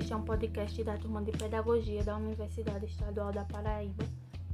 Este 0.00 0.14
é 0.14 0.16
um 0.16 0.22
podcast 0.22 0.82
da 0.82 0.96
turma 0.96 1.22
de 1.22 1.30
Pedagogia 1.30 2.02
da 2.02 2.16
Universidade 2.16 2.86
Estadual 2.86 3.30
da 3.30 3.44
Paraíba, 3.44 4.02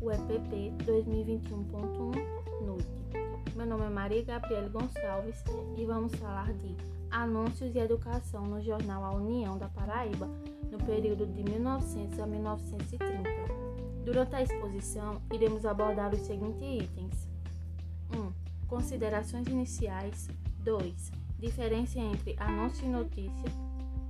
o 0.00 0.10
EPP 0.10 0.72
2021.1 0.84 2.66
Noite. 2.66 3.54
Meu 3.54 3.64
nome 3.64 3.84
é 3.84 3.88
Maria 3.88 4.24
Gabriele 4.24 4.68
Gonçalves 4.68 5.44
e 5.78 5.84
vamos 5.86 6.12
falar 6.16 6.52
de 6.52 6.76
Anúncios 7.12 7.76
e 7.76 7.78
Educação 7.78 8.44
no 8.44 8.60
jornal 8.60 9.04
A 9.04 9.14
União 9.14 9.56
da 9.56 9.68
Paraíba, 9.68 10.26
no 10.68 10.78
período 10.78 11.24
de 11.24 11.44
1900 11.44 12.18
a 12.18 12.26
1930. 12.26 13.22
Durante 14.04 14.34
a 14.34 14.42
exposição, 14.42 15.22
iremos 15.32 15.64
abordar 15.64 16.12
os 16.12 16.22
seguintes 16.22 16.60
itens: 16.60 17.28
1. 18.12 18.66
Considerações 18.66 19.46
iniciais. 19.46 20.28
2. 20.64 21.12
Diferença 21.38 22.00
entre 22.00 22.34
anúncio 22.40 22.84
e 22.84 22.88
notícia. 22.88 23.52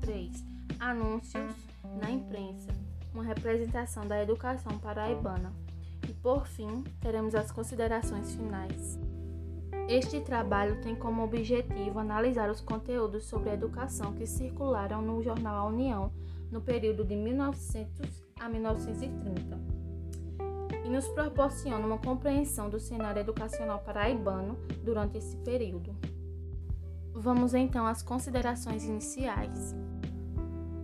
3 0.01 0.56
anúncios 0.79 1.55
na 2.01 2.11
imprensa, 2.11 2.71
uma 3.13 3.25
representação 3.25 4.07
da 4.07 4.23
educação 4.23 4.79
paraibana. 4.79 5.53
E 6.09 6.13
por 6.13 6.47
fim, 6.47 6.85
teremos 7.01 7.35
as 7.35 7.51
considerações 7.51 8.35
finais. 8.35 8.99
Este 9.89 10.21
trabalho 10.21 10.81
tem 10.81 10.97
como 10.97 11.23
objetivo 11.23 11.99
analisar 11.99 12.51
os 12.51 12.61
conteúdos 12.61 13.25
sobre 13.25 13.51
educação 13.51 14.13
que 14.13 14.27
circularam 14.27 15.01
no 15.01 15.23
jornal 15.23 15.57
A 15.57 15.69
União 15.69 16.13
no 16.51 16.61
período 16.61 17.05
de 17.05 17.15
1900 17.15 18.25
a 18.41 18.49
1930 18.49 19.77
e 20.85 20.89
nos 20.89 21.09
proporciona 21.09 21.87
uma 21.87 21.99
compreensão 21.99 22.69
do 22.71 22.79
cenário 22.79 23.21
educacional 23.21 23.81
paraibano 23.81 24.57
durante 24.85 25.19
esse 25.19 25.37
período. 25.39 25.97
Vamos 27.13 27.55
então 27.55 27.87
às 27.87 28.03
considerações 28.03 28.85
iniciais. 28.85 29.75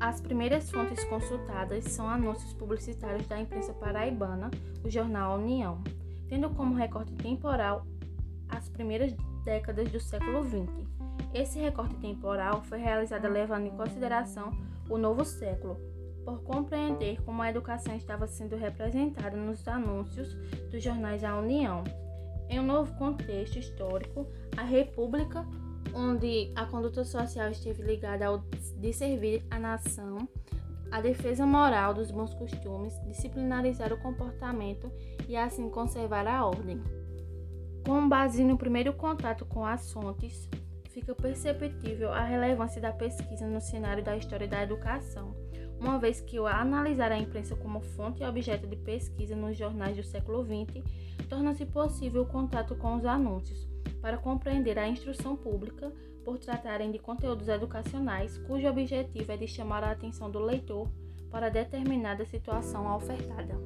As 0.02 0.20
primeiras 0.20 0.68
fontes 0.68 1.04
consultadas 1.04 1.84
são 1.84 2.08
anúncios 2.08 2.52
publicitários 2.54 3.24
da 3.28 3.40
imprensa 3.40 3.72
paraibana, 3.72 4.50
o 4.84 4.90
jornal 4.90 5.38
União, 5.38 5.80
tendo 6.28 6.50
como 6.50 6.74
recorte 6.74 7.14
temporal 7.14 7.86
as 8.48 8.68
primeiras 8.68 9.14
décadas 9.44 9.88
do 9.92 10.00
século 10.00 10.42
XX. 10.42 10.68
Esse 11.32 11.60
recorte 11.60 11.94
temporal 11.98 12.64
foi 12.64 12.78
realizado 12.78 13.28
levando 13.28 13.66
em 13.66 13.76
consideração 13.76 14.50
o 14.90 14.98
novo 14.98 15.24
século, 15.24 15.76
por 16.24 16.42
compreender 16.42 17.22
como 17.22 17.40
a 17.40 17.50
educação 17.50 17.94
estava 17.94 18.26
sendo 18.26 18.56
representada 18.56 19.36
nos 19.36 19.68
anúncios 19.68 20.34
dos 20.68 20.82
jornais 20.82 21.22
da 21.22 21.38
União. 21.38 21.84
Em 22.48 22.58
um 22.58 22.66
novo 22.66 22.92
contexto 22.98 23.56
histórico, 23.56 24.26
a 24.56 24.64
República 24.64 25.46
onde 25.94 26.52
a 26.54 26.64
conduta 26.66 27.04
social 27.04 27.50
esteve 27.50 27.82
ligada 27.82 28.26
ao 28.26 28.38
de 28.38 28.92
servir 28.92 29.44
a 29.50 29.58
nação, 29.58 30.28
a 30.90 31.00
defesa 31.00 31.46
moral 31.46 31.94
dos 31.94 32.10
bons 32.10 32.34
costumes, 32.34 32.94
disciplinarizar 33.06 33.92
o 33.92 33.98
comportamento 33.98 34.90
e 35.28 35.36
assim 35.36 35.70
conservar 35.70 36.26
a 36.26 36.44
ordem. 36.44 36.82
Com 37.86 38.08
base 38.08 38.44
no 38.44 38.58
primeiro 38.58 38.92
contato 38.92 39.44
com 39.44 39.64
as 39.64 39.90
fontes, 39.90 40.48
fica 40.90 41.14
perceptível 41.14 42.12
a 42.12 42.22
relevância 42.22 42.80
da 42.80 42.92
pesquisa 42.92 43.46
no 43.46 43.60
cenário 43.60 44.04
da 44.04 44.16
história 44.16 44.46
da 44.46 44.62
educação, 44.62 45.34
uma 45.80 45.98
vez 45.98 46.20
que 46.20 46.38
o 46.38 46.46
analisar 46.46 47.10
a 47.10 47.18
imprensa 47.18 47.56
como 47.56 47.80
fonte 47.80 48.22
e 48.22 48.26
objeto 48.26 48.66
de 48.66 48.76
pesquisa 48.76 49.34
nos 49.34 49.56
jornais 49.56 49.96
do 49.96 50.02
século 50.02 50.44
XX 50.44 50.84
torna-se 51.28 51.64
possível 51.66 52.22
o 52.22 52.26
contato 52.26 52.76
com 52.76 52.94
os 52.94 53.04
anúncios, 53.04 53.66
para 54.00 54.18
compreender 54.18 54.78
a 54.78 54.88
instrução 54.88 55.36
pública 55.36 55.92
por 56.24 56.38
tratarem 56.38 56.90
de 56.90 56.98
conteúdos 56.98 57.48
educacionais 57.48 58.38
cujo 58.38 58.68
objetivo 58.68 59.32
é 59.32 59.36
de 59.36 59.46
chamar 59.46 59.84
a 59.84 59.90
atenção 59.90 60.30
do 60.30 60.38
leitor 60.38 60.88
para 61.30 61.48
determinada 61.48 62.24
situação 62.24 62.94
ofertada. 62.94 63.58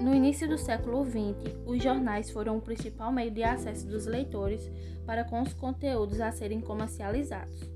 No 0.00 0.14
início 0.14 0.48
do 0.48 0.58
século 0.58 1.04
XX, 1.04 1.56
os 1.64 1.82
jornais 1.82 2.30
foram 2.30 2.58
o 2.58 2.60
principal 2.60 3.12
meio 3.12 3.30
de 3.30 3.42
acesso 3.42 3.86
dos 3.86 4.06
leitores 4.06 4.70
para 5.06 5.24
com 5.24 5.40
os 5.42 5.52
conteúdos 5.54 6.20
a 6.20 6.32
serem 6.32 6.60
comercializados. 6.60 7.70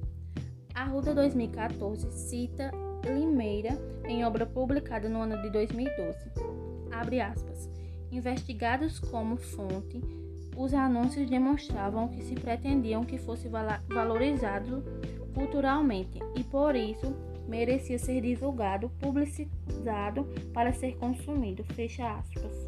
Arruda 0.75 1.15
2014 1.15 2.11
cita 2.13 2.71
Limeira 3.05 3.79
em 4.05 4.25
obra 4.25 4.45
publicada 4.45 5.09
no 5.09 5.21
ano 5.21 5.41
de 5.41 5.51
2012. 5.51 6.19
Abre 6.91 7.21
aspas. 7.21 7.71
Investigados 8.11 8.99
como 8.99 9.37
fonte 9.37 10.01
os 10.57 10.73
anúncios 10.73 11.29
demonstravam 11.29 12.09
que 12.09 12.23
se 12.23 12.35
pretendiam 12.35 13.05
que 13.05 13.19
fosse 13.19 13.49
valorizado 13.89 14.83
culturalmente 15.35 16.19
e 16.35 16.43
por 16.43 16.75
isso 16.75 17.15
merecia 17.47 17.99
ser 17.99 18.23
divulgado, 18.23 18.89
publicizado 18.99 20.25
para 20.53 20.73
ser 20.73 20.97
consumido. 20.97 21.63
Fecha 21.63 22.11
aspas. 22.11 22.67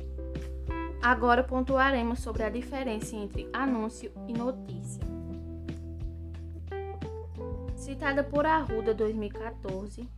Agora 1.02 1.42
pontuaremos 1.42 2.20
sobre 2.20 2.42
a 2.42 2.50
diferença 2.50 3.16
entre 3.16 3.48
anúncio 3.52 4.12
e 4.26 4.32
notícia. 4.32 5.02
Citada 7.74 8.22
por 8.22 8.44
Arruda 8.44 8.92
2014, 8.92 10.08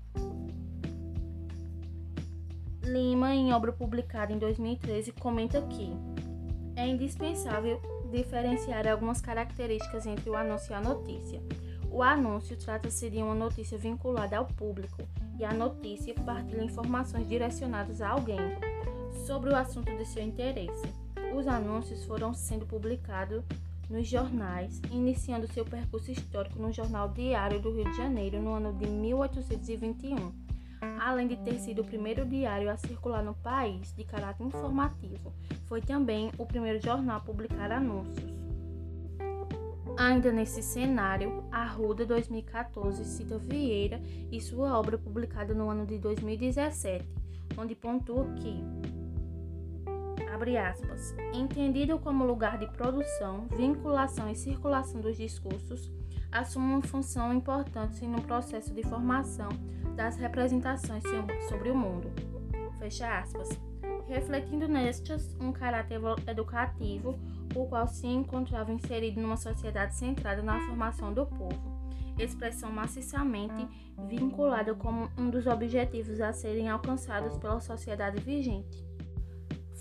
Lima, 2.83 3.35
em 3.35 3.53
obra 3.53 3.73
publicada 3.73 4.33
em 4.33 4.39
2013, 4.39 5.13
comenta 5.13 5.63
que 5.63 5.93
é 6.77 6.87
indispensável 6.87 7.81
diferenciar 8.11 8.87
algumas 8.87 9.21
características 9.21 10.07
entre 10.07 10.29
o 10.29 10.37
anúncio 10.37 10.73
e 10.73 10.75
a 10.75 10.81
notícia. 10.81 11.41
O 11.91 12.03
anúncio 12.03 12.57
trata-se 12.57 13.11
de 13.11 13.19
uma 13.19 13.35
notícia 13.35 13.77
vinculada 13.77 14.37
ao 14.37 14.47
público 14.47 15.03
e 15.39 15.45
a 15.45 15.53
notícia 15.53 16.15
partilha 16.15 16.63
informações 16.63 17.29
direcionadas 17.29 18.01
a 18.01 18.11
alguém 18.11 18.39
sobre 19.27 19.51
o 19.51 19.57
assunto 19.57 19.97
de 19.97 20.05
seu 20.05 20.23
interesse. 20.23 20.87
Os 21.35 21.47
anúncios 21.47 22.05
foram 22.05 22.33
sendo 22.35 22.67
publicados 22.67 23.43
nos 23.89 24.09
jornais, 24.09 24.81
iniciando 24.91 25.53
seu 25.53 25.65
percurso 25.65 26.13
histórico 26.13 26.61
no 26.61 26.73
Jornal 26.73 27.09
Diário 27.09 27.61
do 27.61 27.73
Rio 27.73 27.91
de 27.91 27.97
Janeiro 27.97 28.41
no 28.41 28.55
ano 28.55 28.73
de 28.73 28.87
1821 28.87 30.50
além 31.01 31.27
de 31.27 31.37
ter 31.37 31.59
sido 31.59 31.83
o 31.83 31.85
primeiro 31.85 32.25
diário 32.25 32.71
a 32.71 32.77
circular 32.77 33.23
no 33.23 33.35
país 33.35 33.93
de 33.95 34.05
caráter 34.05 34.45
informativo, 34.45 35.33
foi 35.67 35.81
também 35.81 36.31
o 36.39 36.47
primeiro 36.47 36.81
jornal 36.81 37.19
a 37.19 37.21
publicar 37.21 37.71
anúncios. 37.71 38.31
Ainda 39.97 40.33
nesse 40.33 40.63
cenário, 40.63 41.45
Arruda 41.51 42.07
2014 42.07 43.05
cita 43.05 43.37
Vieira 43.39 44.01
e 44.31 44.41
sua 44.41 44.79
obra 44.79 44.97
publicada 44.97 45.53
no 45.53 45.69
ano 45.69 45.85
de 45.85 45.99
2017, 45.99 47.05
onde 47.59 47.75
pontua 47.75 48.25
que 48.35 48.65
aspas, 50.57 51.15
entendido 51.35 51.99
como 51.99 52.25
lugar 52.25 52.57
de 52.57 52.67
produção, 52.67 53.47
vinculação 53.55 54.31
e 54.31 54.35
circulação 54.35 55.01
dos 55.01 55.17
discursos, 55.17 55.91
assume 56.33 56.73
uma 56.73 56.83
função 56.83 57.35
importante 57.35 58.07
no 58.07 58.23
processo 58.23 58.73
de 58.73 58.83
formação 58.83 59.51
das 60.01 60.17
representações 60.17 61.03
sobre 61.47 61.69
o 61.71 61.77
mundo. 61.77 62.11
Fecha 62.79 63.19
aspas. 63.19 63.51
Refletindo 64.09 64.67
nestas 64.67 65.37
um 65.39 65.53
caráter 65.53 66.01
educativo, 66.27 67.19
o 67.55 67.67
qual 67.67 67.87
se 67.87 68.07
encontrava 68.07 68.73
inserido 68.73 69.21
numa 69.21 69.37
sociedade 69.37 69.95
centrada 69.95 70.43
na 70.43 70.59
formação 70.61 71.13
do 71.13 71.27
povo, 71.27 71.93
expressão 72.19 72.73
maciçamente 72.73 73.69
vinculada 74.09 74.75
como 74.75 75.11
um 75.19 75.29
dos 75.29 75.47
objetivos 75.47 76.19
a 76.19 76.33
serem 76.33 76.71
alcançados 76.71 77.37
pela 77.37 77.61
sociedade 77.61 78.23
vigente. 78.23 78.83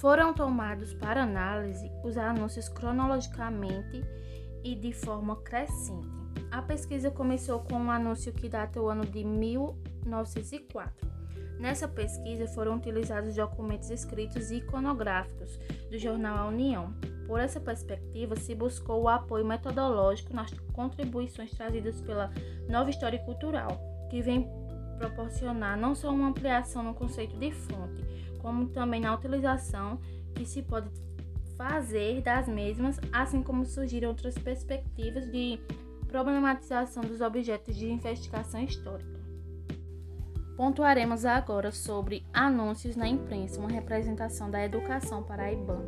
Foram 0.01 0.34
tomados 0.34 0.94
para 0.94 1.24
análise 1.24 1.90
os 2.03 2.18
anúncios 2.18 2.68
cronologicamente 2.68 4.03
e 4.66 4.75
de 4.75 4.91
forma 4.91 5.38
crescente. 5.38 6.10
A 6.51 6.62
pesquisa 6.62 7.10
começou 7.10 7.62
com 7.62 7.75
um 7.75 7.92
anúncio 7.92 8.33
que 8.33 8.50
data 8.50 8.81
o 8.81 8.89
ano 8.89 9.06
de 9.06 9.24
1904. 10.09 11.07
Nessa 11.59 11.88
pesquisa 11.88 12.47
foram 12.47 12.77
utilizados 12.77 13.35
documentos 13.35 13.89
escritos 13.89 14.50
e 14.50 14.57
iconográficos 14.57 15.59
do 15.91 15.97
jornal 15.97 16.38
A 16.38 16.47
União. 16.47 16.94
Por 17.27 17.39
essa 17.39 17.59
perspectiva, 17.59 18.35
se 18.38 18.56
buscou 18.56 19.03
o 19.03 19.09
apoio 19.09 19.45
metodológico 19.45 20.33
nas 20.33 20.51
contribuições 20.73 21.51
trazidas 21.51 22.00
pela 22.01 22.31
nova 22.69 22.89
história 22.89 23.19
cultural, 23.19 23.77
que 24.09 24.21
vem 24.21 24.50
proporcionar 24.97 25.77
não 25.77 25.94
só 25.94 26.09
uma 26.09 26.29
ampliação 26.29 26.81
no 26.81 26.94
conceito 26.94 27.38
de 27.38 27.51
fonte, 27.51 28.03
como 28.39 28.69
também 28.69 29.01
na 29.01 29.13
utilização 29.13 30.00
que 30.33 30.45
se 30.45 30.61
pode 30.63 30.89
fazer 31.57 32.21
das 32.21 32.47
mesmas, 32.47 32.97
assim 33.11 33.44
como 33.44 33.65
surgiram 33.65 34.09
outras 34.09 34.38
perspectivas 34.38 35.29
de 35.29 35.59
problematização 36.07 37.03
dos 37.03 37.19
objetos 37.19 37.75
de 37.75 37.91
investigação 37.91 38.63
histórica. 38.63 39.19
Pontuaremos 40.59 41.23
agora 41.23 41.71
sobre 41.71 42.25
anúncios 42.33 42.97
na 42.97 43.07
imprensa, 43.07 43.61
uma 43.61 43.69
representação 43.69 44.51
da 44.51 44.61
educação 44.61 45.23
paraibana. 45.23 45.88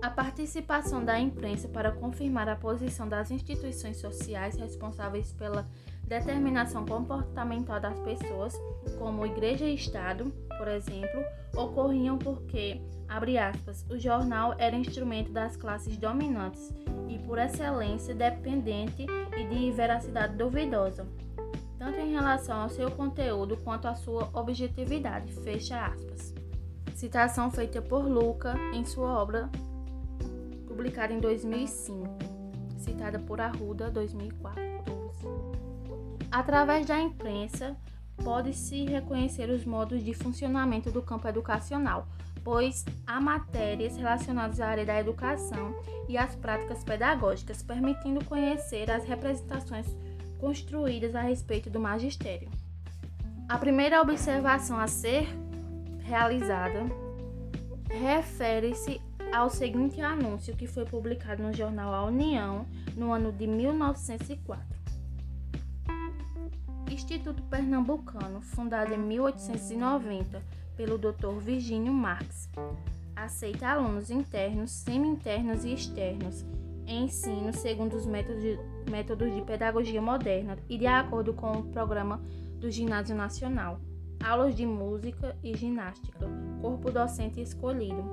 A 0.00 0.08
participação 0.08 1.04
da 1.04 1.18
imprensa 1.18 1.66
para 1.66 1.90
confirmar 1.90 2.48
a 2.48 2.54
posição 2.54 3.08
das 3.08 3.32
instituições 3.32 3.96
sociais 3.96 4.56
responsáveis 4.56 5.32
pela 5.32 5.66
determinação 6.04 6.86
comportamental 6.86 7.80
das 7.80 7.98
pessoas, 7.98 8.56
como 8.96 9.26
igreja 9.26 9.64
e 9.64 9.74
Estado, 9.74 10.32
por 10.56 10.68
exemplo, 10.68 11.24
ocorriam 11.56 12.16
porque, 12.16 12.80
abre 13.08 13.38
aspas, 13.38 13.84
o 13.90 13.98
jornal 13.98 14.54
era 14.56 14.76
instrumento 14.76 15.32
das 15.32 15.56
classes 15.56 15.96
dominantes 15.96 16.72
e, 17.08 17.18
por 17.18 17.40
excelência, 17.40 18.14
dependente 18.14 19.04
e 19.36 19.44
de 19.48 19.72
veracidade 19.72 20.36
duvidosa, 20.36 21.08
tanto 21.80 21.98
em 21.98 22.12
relação 22.12 22.60
ao 22.60 22.68
seu 22.68 22.90
conteúdo 22.90 23.56
quanto 23.56 23.88
à 23.88 23.94
sua 23.94 24.28
objetividade. 24.34 25.32
Fecha 25.32 25.86
aspas. 25.86 26.34
Citação 26.94 27.50
feita 27.50 27.80
por 27.80 28.06
Luca 28.06 28.54
em 28.74 28.84
sua 28.84 29.18
obra 29.18 29.48
publicada 30.68 31.14
em 31.14 31.18
2005, 31.18 32.06
citada 32.76 33.18
por 33.18 33.40
Arruda 33.40 33.90
2014. 33.90 34.60
Através 36.30 36.84
da 36.84 37.00
imprensa, 37.00 37.74
pode-se 38.22 38.84
reconhecer 38.84 39.48
os 39.48 39.64
modos 39.64 40.04
de 40.04 40.12
funcionamento 40.12 40.90
do 40.90 41.00
campo 41.00 41.26
educacional, 41.28 42.06
pois 42.44 42.84
há 43.06 43.18
matérias 43.18 43.96
relacionadas 43.96 44.60
à 44.60 44.68
área 44.68 44.84
da 44.84 45.00
educação 45.00 45.74
e 46.06 46.18
às 46.18 46.34
práticas 46.34 46.84
pedagógicas, 46.84 47.62
permitindo 47.62 48.22
conhecer 48.26 48.90
as 48.90 49.04
representações 49.04 49.86
construídas 50.40 51.14
a 51.14 51.20
respeito 51.20 51.68
do 51.68 51.78
magistério. 51.78 52.48
A 53.48 53.58
primeira 53.58 54.00
observação 54.00 54.78
a 54.78 54.86
ser 54.86 55.28
realizada 56.02 56.86
refere-se 57.88 59.00
ao 59.32 59.50
seguinte 59.50 60.00
anúncio 60.00 60.56
que 60.56 60.66
foi 60.66 60.84
publicado 60.84 61.42
no 61.42 61.52
jornal 61.52 61.92
A 61.92 62.04
União 62.04 62.66
no 62.96 63.12
ano 63.12 63.30
de 63.30 63.46
1904. 63.46 64.64
Instituto 66.90 67.42
Pernambucano, 67.44 68.40
fundado 68.40 68.92
em 68.92 68.98
1890 68.98 70.42
pelo 70.76 70.98
Dr. 70.98 71.38
Virgínio 71.40 71.92
Marx, 71.92 72.48
aceita 73.14 73.68
alunos 73.68 74.10
internos, 74.10 74.70
semi-internos 74.70 75.64
e 75.64 75.74
externos 75.74 76.44
em 76.86 77.04
ensino 77.04 77.52
segundo 77.52 77.94
os 77.94 78.06
métodos 78.06 78.42
métodos 78.90 79.32
de 79.32 79.40
pedagogia 79.42 80.02
moderna 80.02 80.58
e 80.68 80.76
de 80.76 80.86
acordo 80.86 81.32
com 81.32 81.52
o 81.52 81.64
programa 81.64 82.20
do 82.58 82.70
Ginásio 82.70 83.16
Nacional. 83.16 83.80
Aulas 84.22 84.54
de 84.54 84.66
música 84.66 85.34
e 85.42 85.56
ginástica, 85.56 86.26
corpo 86.60 86.90
docente 86.90 87.40
escolhido, 87.40 88.04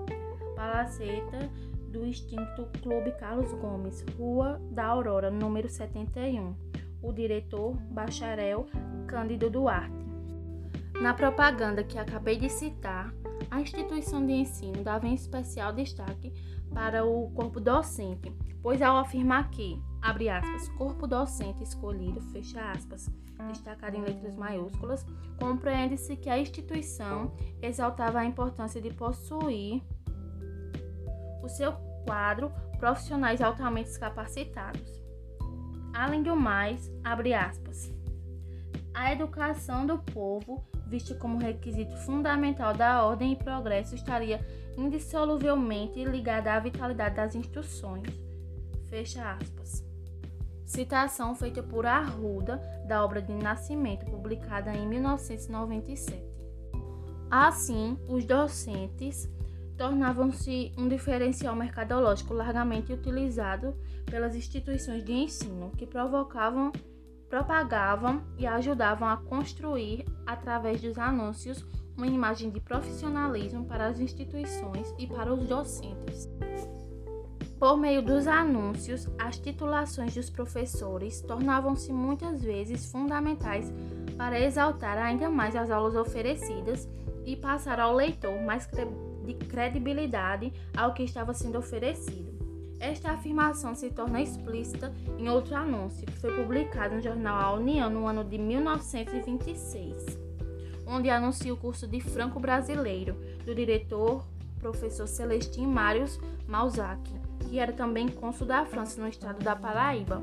Palaceta 0.55 1.49
do 1.91 2.05
extinto 2.05 2.67
Clube 2.81 3.11
Carlos 3.19 3.51
Gomes, 3.53 4.05
Rua 4.17 4.61
da 4.71 4.85
Aurora, 4.85 5.29
número 5.29 5.67
71. 5.67 6.55
O 7.01 7.11
diretor, 7.11 7.75
bacharel 7.91 8.67
Cândido 9.05 9.49
Duarte. 9.49 10.05
Na 11.01 11.13
propaganda 11.13 11.83
que 11.83 11.97
acabei 11.97 12.37
de 12.37 12.49
citar, 12.49 13.13
a 13.51 13.61
instituição 13.61 14.25
de 14.25 14.33
ensino 14.33 14.83
dava 14.83 15.07
em 15.07 15.13
especial 15.13 15.71
destaque 15.71 16.33
para 16.73 17.05
o 17.05 17.29
corpo 17.31 17.59
docente, 17.59 18.33
pois 18.61 18.81
ao 18.81 18.97
afirmar 18.97 19.49
que, 19.49 19.81
abre 20.07 20.29
aspas, 20.29 20.69
corpo 20.69 21.05
docente 21.05 21.61
escolhido, 21.61 22.21
fecha 22.31 22.71
aspas, 22.71 23.09
destacado 23.49 23.97
em 23.97 24.01
letras 24.01 24.37
maiúsculas, 24.37 25.05
compreende-se 25.37 26.15
que 26.15 26.29
a 26.29 26.39
instituição 26.39 27.35
exaltava 27.61 28.19
a 28.19 28.25
importância 28.25 28.81
de 28.81 28.93
possuir 28.93 29.83
o 31.43 31.49
seu 31.49 31.73
quadro 32.05 32.49
profissionais 32.79 33.41
altamente 33.41 33.99
capacitados. 33.99 35.03
Além 35.93 36.23
do 36.23 36.37
mais, 36.37 36.89
abre 37.03 37.33
aspas, 37.33 37.91
a 38.93 39.11
educação 39.11 39.85
do 39.85 39.99
povo, 39.99 40.65
vista 40.87 41.15
como 41.15 41.37
requisito 41.37 41.97
fundamental 41.97 42.73
da 42.73 43.03
ordem 43.03 43.33
e 43.33 43.35
progresso, 43.35 43.93
estaria 43.93 44.39
indissoluvelmente 44.77 46.01
ligada 46.05 46.53
à 46.53 46.59
vitalidade 46.61 47.15
das 47.15 47.35
instruções. 47.35 48.07
Fecha 48.89 49.33
aspas. 49.33 49.86
Citação 50.77 51.33
feita 51.33 51.63
por 51.63 51.87
Arruda 51.87 52.61
da 52.87 53.03
obra 53.03 53.19
de 53.19 53.33
Nascimento, 53.33 54.05
publicada 54.05 54.71
em 54.71 54.87
1997. 54.87 56.23
Assim, 57.31 57.97
os 58.07 58.23
docentes 58.25 59.27
tornavam-se 59.75 60.71
um 60.77 60.87
diferencial 60.87 61.55
mercadológico 61.55 62.31
largamente 62.31 62.93
utilizado 62.93 63.75
pelas 64.05 64.35
instituições 64.35 65.03
de 65.03 65.13
ensino, 65.13 65.71
que 65.71 65.87
provocavam, 65.87 66.71
propagavam 67.27 68.21
e 68.37 68.45
ajudavam 68.45 69.09
a 69.09 69.17
construir, 69.17 70.05
através 70.27 70.79
dos 70.79 70.99
anúncios, 70.99 71.65
uma 71.97 72.05
imagem 72.05 72.51
de 72.51 72.59
profissionalismo 72.59 73.65
para 73.65 73.87
as 73.87 73.99
instituições 73.99 74.93
e 74.99 75.07
para 75.07 75.33
os 75.33 75.47
docentes. 75.47 76.29
Por 77.59 77.75
meio 77.75 78.03
dos 78.03 78.27
anúncios, 78.27 79.07
as 79.17 79.39
titulações 79.39 80.13
dos 80.13 80.29
professores 80.29 81.21
tornavam-se 81.21 81.91
muitas 81.91 82.43
vezes 82.43 82.91
fundamentais 82.91 83.73
para 84.15 84.39
exaltar 84.39 84.97
ainda 84.97 85.27
mais 85.27 85.55
as 85.55 85.71
aulas 85.71 85.95
oferecidas 85.95 86.87
e 87.25 87.35
passar 87.35 87.79
ao 87.79 87.95
leitor 87.95 88.39
mais 88.41 88.69
de 89.25 89.33
credibilidade 89.33 90.53
ao 90.75 90.93
que 90.93 91.01
estava 91.01 91.33
sendo 91.33 91.57
oferecido. 91.57 92.37
Esta 92.79 93.11
afirmação 93.11 93.73
se 93.73 93.89
torna 93.89 94.21
explícita 94.21 94.93
em 95.17 95.27
outro 95.27 95.55
anúncio 95.55 96.05
que 96.05 96.19
foi 96.19 96.35
publicado 96.35 96.95
no 96.95 97.01
jornal 97.01 97.41
A 97.41 97.53
União 97.53 97.89
no 97.89 98.05
ano 98.05 98.23
de 98.23 98.37
1926, 98.37 100.05
onde 100.85 101.09
anuncia 101.09 101.51
o 101.51 101.57
curso 101.57 101.87
de 101.87 101.99
Franco 101.99 102.39
Brasileiro 102.39 103.15
do 103.43 103.55
diretor 103.55 104.23
professor 104.59 105.07
Celestin 105.07 105.65
Marius 105.65 106.19
Malzac, 106.47 107.16
que 107.49 107.59
era 107.59 107.71
também 107.71 108.07
cônsul 108.07 108.47
da 108.47 108.65
França 108.65 109.01
no 109.01 109.07
estado 109.07 109.43
da 109.43 109.55
Paraíba. 109.55 110.21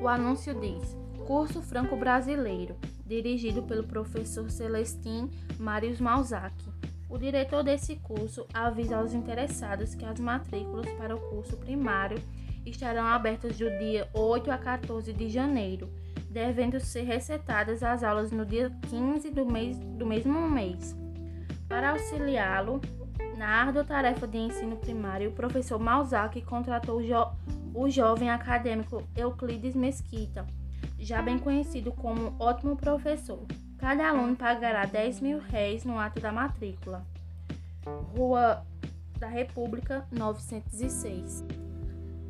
O 0.00 0.08
anúncio 0.08 0.54
diz: 0.60 0.96
Curso 1.26 1.62
Franco 1.62 1.96
Brasileiro, 1.96 2.76
dirigido 3.04 3.62
pelo 3.62 3.84
professor 3.84 4.50
Celestin 4.50 5.30
Marius 5.58 6.00
Malzac 6.00 6.54
o 7.08 7.16
diretor 7.16 7.62
desse 7.62 7.96
curso 7.96 8.46
avisa 8.52 8.96
aos 8.96 9.14
interessados 9.14 9.94
que 9.94 10.04
as 10.04 10.18
matrículas 10.18 10.90
para 10.94 11.14
o 11.14 11.20
curso 11.20 11.56
primário 11.56 12.18
estarão 12.64 13.06
abertas 13.06 13.56
do 13.56 13.70
dia 13.78 14.08
8 14.12 14.50
a 14.50 14.58
14 14.58 15.12
de 15.12 15.28
janeiro, 15.28 15.88
devendo 16.28 16.80
ser 16.80 17.02
recetadas 17.02 17.82
as 17.84 18.02
aulas 18.02 18.32
no 18.32 18.44
dia 18.44 18.72
15 18.90 19.30
do, 19.30 19.46
mês, 19.46 19.78
do 19.78 20.04
mesmo 20.04 20.50
mês. 20.50 20.96
Para 21.68 21.90
auxiliá-lo 21.90 22.80
na 23.36 23.46
árdua 23.48 23.84
tarefa 23.84 24.26
de 24.26 24.38
ensino 24.38 24.76
primário, 24.76 25.30
o 25.30 25.32
professor 25.34 25.78
Malzac 25.78 26.40
contratou 26.42 26.98
o, 26.98 27.02
jo 27.02 27.26
o 27.74 27.90
jovem 27.90 28.30
acadêmico 28.30 29.02
Euclides 29.14 29.74
Mesquita, 29.74 30.46
já 30.98 31.20
bem 31.20 31.38
conhecido 31.38 31.92
como 31.92 32.34
ótimo 32.40 32.76
professor. 32.76 33.44
Cada 33.76 34.08
aluno 34.08 34.34
pagará 34.34 34.86
10 34.86 35.20
mil 35.20 35.38
réis 35.38 35.84
no 35.84 35.98
ato 35.98 36.20
da 36.20 36.32
matrícula. 36.32 37.06
Rua 38.16 38.64
da 39.18 39.28
República 39.28 40.06
906. 40.10 41.44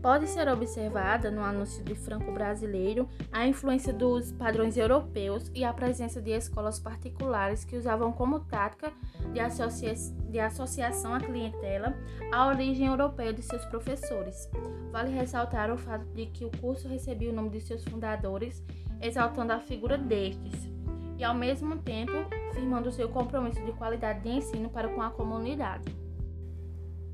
Pode 0.07 0.29
ser 0.29 0.49
observada 0.49 1.33
no 1.33 1.43
anúncio 1.43 1.83
de 1.83 1.97
Franco 1.97 2.31
Brasileiro 2.31 3.09
a 3.33 3.45
influência 3.45 3.93
dos 3.93 4.31
padrões 4.31 4.77
europeus 4.77 5.51
e 5.53 5.65
a 5.65 5.73
presença 5.73 6.23
de 6.23 6.31
escolas 6.31 6.79
particulares 6.79 7.65
que 7.65 7.77
usavam 7.77 8.13
como 8.13 8.39
tática 8.39 8.93
de, 9.33 9.41
associa 9.41 9.93
de 10.31 10.39
associação 10.39 11.13
à 11.13 11.19
clientela 11.19 11.93
a 12.31 12.47
origem 12.47 12.87
europeia 12.87 13.33
de 13.33 13.43
seus 13.43 13.65
professores. 13.65 14.49
Vale 14.93 15.11
ressaltar 15.11 15.73
o 15.73 15.77
fato 15.77 16.07
de 16.15 16.27
que 16.27 16.45
o 16.45 16.53
curso 16.61 16.87
recebia 16.87 17.33
o 17.33 17.35
nome 17.35 17.51
de 17.51 17.61
seus 17.63 17.83
fundadores, 17.83 18.63
exaltando 19.03 19.55
a 19.55 19.59
figura 19.59 19.99
destes, 19.99 20.71
e, 21.19 21.25
ao 21.25 21.35
mesmo 21.35 21.79
tempo, 21.79 22.13
firmando 22.55 22.93
seu 22.93 23.09
compromisso 23.09 23.61
de 23.65 23.73
qualidade 23.73 24.21
de 24.21 24.29
ensino 24.29 24.71
para 24.71 24.89
com 24.89 25.03
a 25.03 25.11
comunidade. 25.11 25.93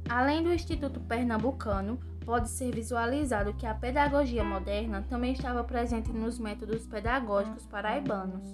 Além 0.06 0.42
do 0.42 0.52
Instituto 0.52 1.00
Pernambucano, 1.00 1.98
pode 2.24 2.48
ser 2.48 2.74
visualizado 2.74 3.54
que 3.54 3.66
a 3.66 3.74
pedagogia 3.74 4.44
moderna 4.44 5.04
também 5.08 5.32
estava 5.32 5.62
presente 5.64 6.10
nos 6.12 6.38
métodos 6.38 6.86
pedagógicos 6.86 7.66
paraibanos. 7.66 8.44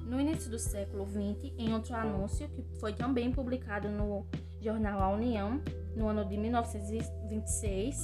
No 0.00 0.20
início 0.20 0.50
do 0.50 0.58
século 0.58 1.04
XX, 1.06 1.52
em 1.58 1.72
outro 1.72 1.94
anúncio, 1.96 2.48
que 2.48 2.62
foi 2.78 2.92
também 2.92 3.32
publicado 3.32 3.88
no 3.88 4.24
jornal 4.60 5.00
A 5.00 5.08
União, 5.08 5.60
no 5.96 6.08
ano 6.08 6.24
de 6.24 6.36
1926, 6.36 7.96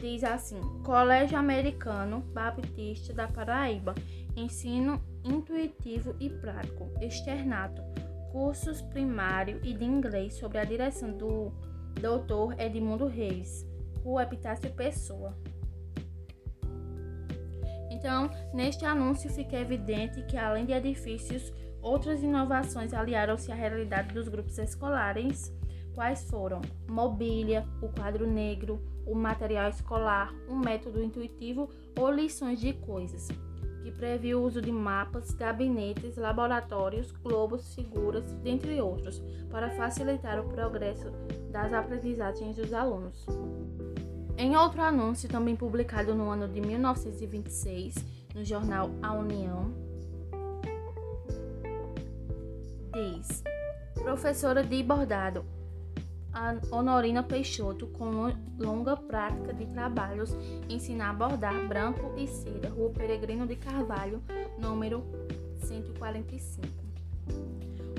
diz 0.00 0.24
assim: 0.24 0.60
Colégio 0.84 1.38
Americano 1.38 2.20
Baptista 2.20 3.14
da 3.14 3.26
Paraíba, 3.26 3.94
ensino 4.36 5.00
intuitivo 5.24 6.14
e 6.20 6.28
prático, 6.28 6.90
externato, 7.00 7.82
cursos 8.30 8.82
primário 8.82 9.58
e 9.64 9.72
de 9.72 9.84
inglês 9.84 10.34
sob 10.34 10.58
a 10.58 10.64
direção 10.64 11.16
do 11.16 11.52
Dr. 11.96 12.60
Edmundo 12.60 13.06
Reis, 13.06 13.66
Rua 14.04 14.22
Epitácio 14.22 14.70
Pessoa. 14.72 15.36
Então, 17.90 18.30
neste 18.52 18.84
anúncio 18.84 19.30
fica 19.30 19.56
evidente 19.56 20.22
que, 20.22 20.36
além 20.36 20.66
de 20.66 20.72
edifícios, 20.72 21.52
outras 21.80 22.22
inovações 22.22 22.92
aliaram-se 22.92 23.50
à 23.50 23.54
realidade 23.54 24.12
dos 24.12 24.28
grupos 24.28 24.58
escolares, 24.58 25.52
quais 25.94 26.28
foram 26.28 26.60
mobília, 26.88 27.66
o 27.80 27.88
quadro 27.88 28.26
negro, 28.26 28.80
o 29.06 29.14
material 29.14 29.70
escolar, 29.70 30.34
um 30.48 30.58
método 30.58 31.02
intuitivo 31.02 31.70
ou 31.98 32.10
lições 32.10 32.60
de 32.60 32.74
coisas, 32.74 33.28
que 33.86 33.92
previu 33.92 34.40
o 34.40 34.44
uso 34.44 34.60
de 34.60 34.72
mapas, 34.72 35.32
gabinetes, 35.32 36.16
laboratórios, 36.16 37.12
globos, 37.12 37.72
figuras, 37.72 38.24
dentre 38.42 38.80
outros, 38.80 39.22
para 39.48 39.70
facilitar 39.70 40.40
o 40.40 40.48
progresso 40.48 41.08
das 41.52 41.72
aprendizagens 41.72 42.56
dos 42.56 42.72
alunos. 42.72 43.24
Em 44.36 44.56
outro 44.56 44.82
anúncio, 44.82 45.28
também 45.28 45.54
publicado 45.54 46.16
no 46.16 46.28
ano 46.28 46.48
de 46.48 46.60
1926, 46.60 47.94
no 48.34 48.44
jornal 48.44 48.90
A 49.00 49.12
União, 49.12 49.72
diz: 52.92 53.44
Professora 54.02 54.64
de 54.64 54.82
bordado 54.82 55.44
Honorina 56.70 57.22
Peixoto, 57.22 57.86
com 57.88 58.32
longa 58.58 58.96
prática 58.96 59.52
de 59.52 59.66
trabalhos, 59.66 60.36
ensina 60.68 61.10
a 61.10 61.12
bordar 61.12 61.66
branco 61.66 62.12
e 62.16 62.26
seda, 62.26 62.68
Rua 62.68 62.90
Peregrino 62.90 63.46
de 63.46 63.56
Carvalho, 63.56 64.22
número 64.58 65.04
145. 65.64 66.66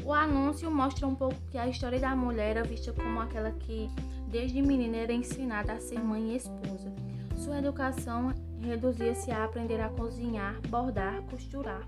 O 0.04 0.14
anúncio 0.14 0.72
mostra 0.72 1.06
um 1.06 1.16
pouco 1.16 1.36
que 1.52 1.58
a 1.58 1.68
história 1.68 2.00
da 2.00 2.16
mulher 2.16 2.58
era 2.58 2.64
vista 2.64 2.94
como 2.94 3.20
aquela 3.20 3.52
que 3.52 3.90
Desde 4.28 4.62
menina 4.62 4.98
era 4.98 5.14
ensinada 5.14 5.74
a 5.74 5.80
ser 5.80 6.04
mãe 6.04 6.34
e 6.34 6.36
esposa. 6.36 6.94
Sua 7.38 7.60
educação 7.60 8.34
reduzia-se 8.60 9.32
a 9.32 9.46
aprender 9.46 9.80
a 9.80 9.88
cozinhar, 9.88 10.60
bordar, 10.68 11.22
costurar. 11.24 11.88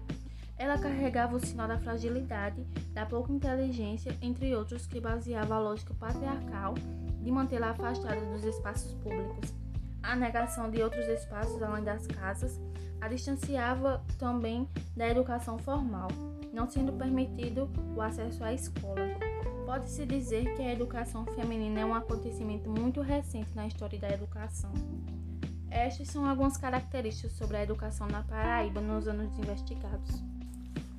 Ela 0.60 0.78
carregava 0.78 1.38
o 1.38 1.40
sinal 1.40 1.70
da 1.70 1.80
fragilidade, 1.80 2.62
da 2.94 3.06
pouca 3.06 3.32
inteligência, 3.32 4.14
entre 4.22 4.54
outros 4.54 4.86
que 4.86 5.00
baseava 5.00 5.56
a 5.56 5.60
lógica 5.60 5.94
patriarcal 5.94 6.74
de 7.22 7.32
mantê-la 7.32 7.70
afastada 7.70 8.20
dos 8.26 8.44
espaços 8.44 8.94
públicos. 8.96 9.54
A 10.04 10.18
negação 10.18 10.70
de 10.70 10.82
outros 10.84 11.08
espaços 11.08 11.64
além 11.64 11.86
das 11.86 12.06
casas 12.08 12.60
a 13.00 13.08
distanciava 13.08 14.04
também 14.18 14.68
da 14.98 15.08
educação 15.08 15.58
formal, 15.58 16.10
não 16.52 16.70
sendo 16.70 16.92
permitido 16.92 17.70
o 17.96 18.02
acesso 18.02 18.44
à 18.44 18.54
escola. 18.54 19.08
Pode-se 19.66 20.06
dizer 20.06 20.56
que 20.56 20.62
a 20.62 20.74
educação 20.74 21.26
feminina 21.26 21.80
é 21.80 21.86
um 21.86 21.96
acontecimento 21.96 22.70
muito 22.70 23.00
recente 23.00 23.56
na 23.56 23.66
história 23.66 23.98
da 23.98 24.10
educação. 24.10 24.74
Estas 25.72 26.10
são 26.10 26.26
algumas 26.28 26.58
características 26.58 27.32
sobre 27.34 27.56
a 27.56 27.64
educação 27.64 28.08
na 28.08 28.24
Paraíba 28.24 28.82
nos 28.82 29.08
anos 29.08 29.38
investigados. 29.40 30.39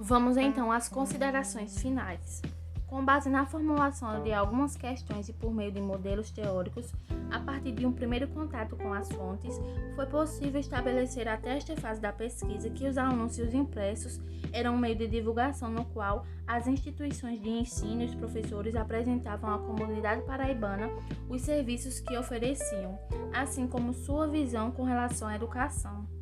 Vamos 0.02 0.38
então 0.38 0.73
às 0.73 0.88
considerações 0.88 1.78
finais. 1.78 2.40
Com 2.87 3.04
base 3.04 3.28
na 3.28 3.45
formulação 3.45 4.23
de 4.23 4.33
algumas 4.33 4.75
questões 4.75 5.28
e 5.28 5.33
por 5.35 5.52
meio 5.52 5.71
de 5.71 5.80
modelos 5.80 6.30
teóricos, 6.30 6.90
a 7.30 7.38
partir 7.38 7.73
de 7.73 7.85
um 7.85 7.92
primeiro 7.92 8.26
contato 8.28 8.76
com 8.76 8.95
as 8.95 9.12
fontes, 9.12 9.61
foi 9.95 10.07
possível 10.07 10.59
estabelecer 10.59 11.28
até 11.28 11.54
esta 11.54 11.76
fase 11.76 12.00
da 12.00 12.14
pesquisa 12.14 12.71
que 12.71 12.88
os 12.88 12.97
anúncios 12.97 13.52
impressos 13.52 14.19
eram 14.54 14.75
um 14.75 14.78
meio 14.78 14.97
de 14.97 15.07
divulgação 15.07 15.71
no 15.71 15.85
qual 15.85 16.25
as 16.47 16.66
instituições 16.66 17.38
de 17.38 17.50
ensino 17.50 18.00
e 18.00 18.07
os 18.07 18.14
professores 18.14 18.75
apresentavam 18.75 19.52
à 19.52 19.59
comunidade 19.59 20.23
paraibana 20.23 20.88
os 21.28 21.42
serviços 21.42 22.00
que 22.00 22.16
ofereciam, 22.16 22.99
assim 23.35 23.69
como 23.69 23.92
sua 23.92 24.26
visão 24.26 24.71
com 24.71 24.83
relação 24.83 25.28
à 25.28 25.37
educação. 25.37 26.20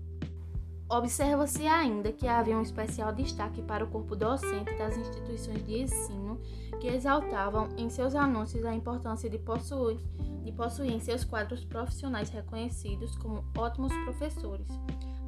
Observa-se 0.90 1.66
ainda 1.66 2.10
que 2.10 2.26
havia 2.26 2.56
um 2.56 2.62
especial 2.62 3.12
destaque 3.12 3.60
para 3.60 3.84
o 3.84 3.88
corpo 3.88 4.16
docente 4.16 4.74
das 4.78 4.96
instituições 4.96 5.62
de 5.66 5.82
ensino 5.82 6.40
que 6.80 6.86
exaltavam 6.86 7.68
em 7.76 7.90
seus 7.90 8.14
anúncios 8.14 8.64
a 8.64 8.74
importância 8.74 9.28
de 9.28 9.38
possuir, 9.38 9.98
de 10.42 10.50
possuir 10.50 10.90
em 10.90 10.98
seus 10.98 11.24
quadros 11.24 11.62
profissionais 11.62 12.30
reconhecidos 12.30 13.14
como 13.16 13.44
ótimos 13.56 13.92
professores. 14.04 14.66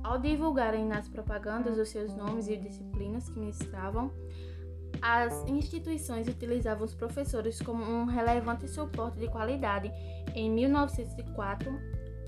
Ao 0.02 0.18
divulgarem 0.18 0.86
nas 0.86 1.08
propagandas 1.08 1.76
os 1.76 1.90
seus 1.90 2.14
nomes 2.16 2.48
e 2.48 2.56
disciplinas 2.56 3.28
que 3.28 3.38
ministravam, 3.38 4.10
as 5.02 5.46
instituições 5.46 6.26
utilizavam 6.26 6.86
os 6.86 6.94
professores 6.94 7.60
como 7.60 7.84
um 7.84 8.06
relevante 8.06 8.66
suporte 8.66 9.18
de 9.18 9.28
qualidade 9.28 9.92
em 10.34 10.50
1904 10.50 11.70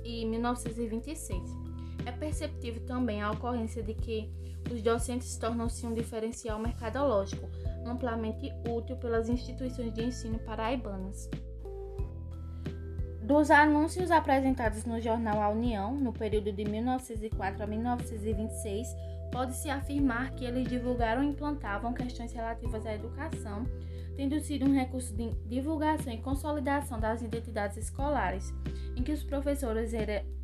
e 0.04 0.26
1926. 0.26 1.71
É 2.06 2.12
perceptível 2.12 2.84
também 2.86 3.22
a 3.22 3.30
ocorrência 3.30 3.82
de 3.82 3.94
que 3.94 4.30
os 4.72 4.82
docentes 4.82 5.36
tornam-se 5.36 5.86
um 5.86 5.94
diferencial 5.94 6.58
mercadológico 6.58 7.48
amplamente 7.84 8.52
útil 8.68 8.96
pelas 8.96 9.28
instituições 9.28 9.92
de 9.92 10.04
ensino 10.04 10.38
paraibanas. 10.38 11.28
Dos 13.22 13.50
anúncios 13.50 14.10
apresentados 14.10 14.84
no 14.84 15.00
jornal 15.00 15.40
A 15.40 15.48
União, 15.48 15.94
no 15.94 16.12
período 16.12 16.52
de 16.52 16.64
1904 16.64 17.62
a 17.62 17.66
1926, 17.66 18.88
pode-se 19.30 19.70
afirmar 19.70 20.32
que 20.32 20.44
eles 20.44 20.68
divulgaram 20.68 21.22
e 21.22 21.28
implantavam 21.28 21.94
questões 21.94 22.32
relativas 22.32 22.84
à 22.84 22.94
educação, 22.94 23.64
tendo 24.16 24.38
sido 24.40 24.66
um 24.66 24.74
recurso 24.74 25.14
de 25.14 25.30
divulgação 25.46 26.12
e 26.12 26.18
consolidação 26.18 26.98
das 26.98 27.22
identidades 27.22 27.76
escolares, 27.76 28.52
em 28.96 29.02
que 29.02 29.12
os 29.12 29.22
professores 29.22 29.94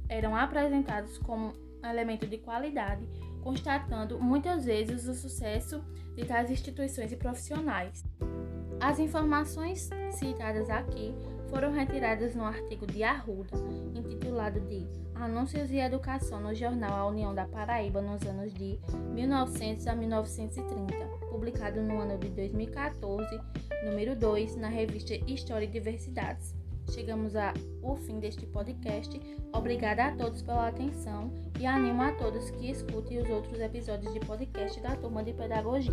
eram 0.08 0.34
apresentados 0.34 1.18
como 1.18 1.52
elemento 1.84 2.26
de 2.26 2.38
qualidade, 2.38 3.08
constatando 3.42 4.18
muitas 4.18 4.64
vezes 4.64 5.06
o 5.06 5.14
sucesso 5.14 5.82
de 6.14 6.24
tais 6.24 6.50
instituições 6.50 7.12
e 7.12 7.16
profissionais. 7.16 8.04
As 8.80 8.98
informações 8.98 9.90
citadas 10.12 10.70
aqui 10.70 11.14
foram 11.48 11.72
retiradas 11.72 12.34
no 12.34 12.44
artigo 12.44 12.86
de 12.86 13.02
Arruda, 13.02 13.56
intitulado 13.94 14.60
de 14.60 14.86
Anúncios 15.14 15.70
e 15.70 15.78
Educação 15.78 16.40
no 16.40 16.54
jornal 16.54 16.92
A 16.92 17.06
União 17.06 17.34
da 17.34 17.46
Paraíba 17.46 18.00
nos 18.00 18.22
anos 18.22 18.52
de 18.54 18.78
1900 19.14 19.86
a 19.88 19.94
1930, 19.94 20.94
publicado 21.30 21.80
no 21.82 22.00
ano 22.00 22.18
de 22.18 22.28
2014, 22.28 23.40
número 23.84 24.14
2, 24.14 24.56
na 24.56 24.68
revista 24.68 25.14
História 25.26 25.64
e 25.64 25.68
Diversidades. 25.68 26.57
Chegamos 26.90 27.34
ao 27.36 27.96
fim 27.96 28.18
deste 28.18 28.46
podcast. 28.46 29.20
Obrigada 29.52 30.06
a 30.06 30.16
todos 30.16 30.42
pela 30.42 30.68
atenção 30.68 31.32
e 31.58 31.66
animo 31.66 32.02
a 32.02 32.12
todos 32.12 32.50
que 32.50 32.70
escutem 32.70 33.22
os 33.22 33.30
outros 33.30 33.60
episódios 33.60 34.12
de 34.12 34.20
podcast 34.20 34.80
da 34.80 34.96
Turma 34.96 35.22
de 35.22 35.32
Pedagogia. 35.32 35.92